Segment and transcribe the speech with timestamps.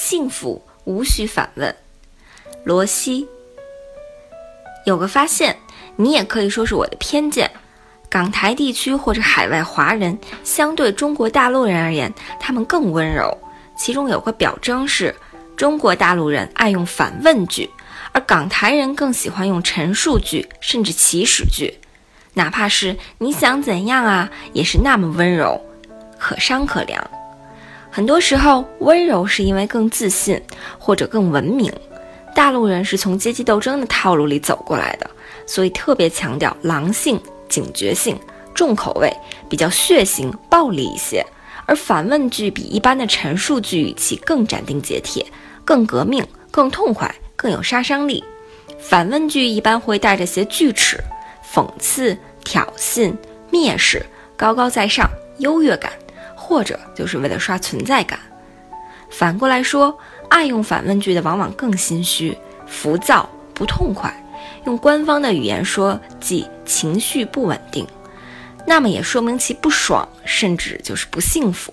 [0.00, 1.76] 幸福无需反问。
[2.64, 3.28] 罗西
[4.86, 5.54] 有个发现，
[5.94, 7.50] 你也可以说是我的偏见。
[8.08, 12.10] 港台地区或者海外华人，相对中国大陆人而言，
[12.40, 13.36] 他们更温柔。
[13.76, 15.14] 其中有个表征是，
[15.54, 17.68] 中国大陆人爱用反问句，
[18.12, 21.78] 而港台人更喜欢用陈述句，甚至祈使句。
[22.32, 25.60] 哪怕是你想怎样啊，也是那么温柔，
[26.18, 27.10] 可商可量。
[27.90, 30.40] 很多时候，温柔是因为更自信
[30.78, 31.72] 或者更文明。
[32.34, 35.10] 大陆人是从阶级斗争的套路里走过来的，
[35.46, 37.20] 所以特别强调狼性。
[37.48, 38.16] 警觉性
[38.54, 39.12] 重口味，
[39.48, 41.26] 比较血腥暴力一些，
[41.66, 45.26] 而反问句比一般的陈述句语气更斩钉截铁，
[45.64, 48.22] 更革命，更痛快，更有杀伤力。
[48.78, 50.96] 反问句一般会带着些锯齿、
[51.52, 53.12] 讽刺、挑衅、
[53.50, 55.90] 蔑视、高高在上、优越感，
[56.50, 58.18] 或者就是为了刷存在感。
[59.08, 59.96] 反过来说，
[60.28, 64.12] 爱用反问句的往往更心虚、浮躁、不痛快。
[64.64, 67.86] 用官方的语言说，即情绪不稳定，
[68.66, 71.72] 那么也说明其不爽，甚至就是不幸福。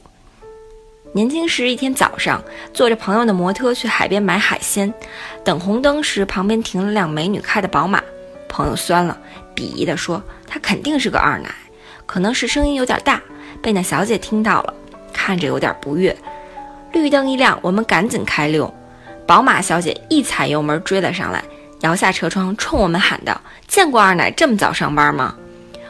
[1.12, 4.94] 年轻时，一天早上，坐着朋友的摩托去海边买海鲜，
[5.44, 8.00] 等红灯时，旁边停了辆美女开的宝马，
[8.48, 9.18] 朋友酸了，
[9.56, 11.50] 鄙夷地说：“她肯定是个二奶，
[12.06, 13.20] 可能是声音有点大，
[13.62, 14.74] 被那小姐听到了，
[15.14, 16.16] 看着有点不悦。”
[16.94, 18.74] 绿灯一亮，我们赶紧开溜，
[19.26, 21.44] 宝马小姐一踩油门追了上来。
[21.82, 25.36] 摇下车窗，冲我们喊道：“见过二奶这么早上班吗？”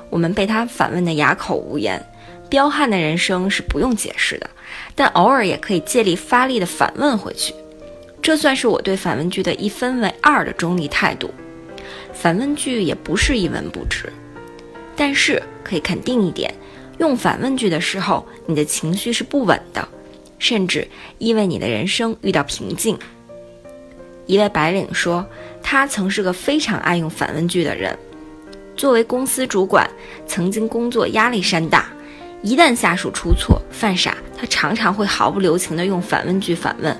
[0.09, 2.03] 我们被她反问得哑口无言。
[2.49, 4.49] 彪悍的人生是不用解释的，
[4.95, 7.53] 但偶尔也可以借力发力地反问回去。
[8.21, 11.29] 这算是我对反问句的一分为二的中立态度。
[12.13, 14.11] 反问句也不是一文不值，
[14.95, 16.53] 但是可以肯定一点：
[16.99, 19.87] 用反问句的时候，你的情绪是不稳的，
[20.39, 22.97] 甚至因为你的人生遇到瓶颈。
[24.25, 25.25] 一位白领说。
[25.69, 27.93] 他曾是个非常爱用反问句的人。
[28.77, 29.85] 作为公司主管，
[30.25, 31.87] 曾经工作压力山大，
[32.41, 36.97] 一旦下属出错犯傻，他常常会毫不留情地用反问句反问。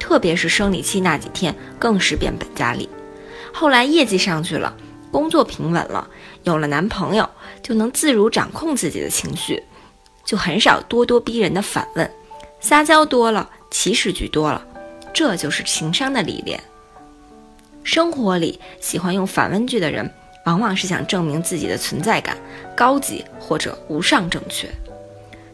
[0.00, 2.88] 特别是生理期那几天，更是变本加厉。
[3.52, 4.76] 后来业绩上去了，
[5.10, 6.08] 工作平稳了，
[6.44, 7.28] 有了男朋友，
[7.62, 9.62] 就能自如掌控自己的情绪，
[10.24, 12.10] 就很少咄咄逼人的反问，
[12.60, 14.64] 撒娇多了，祈使句多了，
[15.12, 16.60] 这就是情商的历练。
[17.84, 20.12] 生活里喜欢用反问句的人，
[20.44, 22.36] 往往是想证明自己的存在感
[22.76, 24.68] 高级或者无上正确。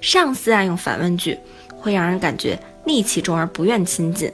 [0.00, 1.38] 上司爱用反问句，
[1.76, 4.32] 会让人感觉戾气重而不愿亲近。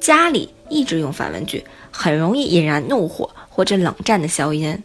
[0.00, 4.82] 家里一直用反问句，很容易引燃怒火或者冷战的硝烟。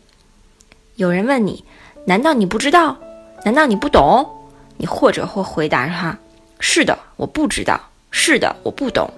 [0.95, 1.63] 有人问你，
[2.05, 2.97] 难道你不知道？
[3.45, 4.29] 难道你不懂？
[4.77, 6.17] 你或者会回答他：
[6.59, 7.79] 是的，我不知道。
[8.11, 9.09] 是的，我不懂。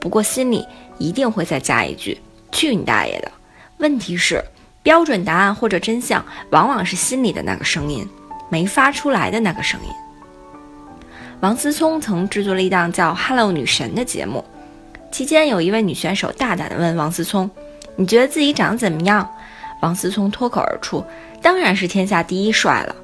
[0.00, 0.66] 不过心里
[0.98, 2.20] 一定会再加一句。
[2.50, 3.30] 去你大爷的！
[3.78, 4.44] 问题是，
[4.82, 8.06] 标准答案或者真相，往往是心里的那个声音，
[8.50, 9.88] 没发出来的那个声音。
[11.40, 14.44] 王思聪曾制作了一档叫《Hello 女神》的节目，
[15.12, 17.48] 期间有一位女选手大胆地问王思聪
[17.94, 19.28] ：“你觉得自己长得怎么样？”
[19.82, 21.04] 王思聪脱口而出
[21.42, 22.96] ：“当然是天下第一帅了。”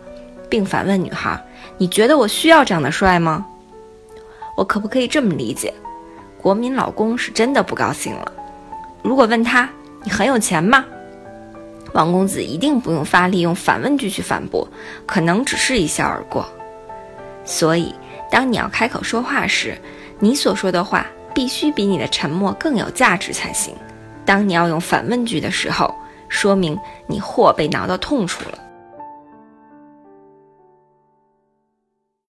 [0.48, 1.38] 并反问女孩
[1.76, 3.46] ：“你觉得我需要长得帅吗？”
[4.56, 5.72] 我可不可以这么理解？
[6.41, 8.32] 国民老公是真的不高兴了。
[9.02, 9.69] 如果问他
[10.02, 10.84] 你很有钱吗？
[11.92, 14.66] 王公子一定不用发力，用反问句去反驳，
[15.06, 16.48] 可能只是一笑而过。
[17.44, 17.94] 所以，
[18.30, 19.76] 当你要开口说话时，
[20.19, 21.06] 你所说的话
[21.38, 23.72] 必须比你的沉默更有价值才行。
[24.26, 25.94] 当你要用反问句的时候，
[26.28, 26.76] 说明
[27.06, 28.59] 你或被挠到痛处了。